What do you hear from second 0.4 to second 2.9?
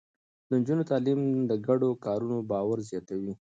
د نجونو تعليم د ګډو کارونو باور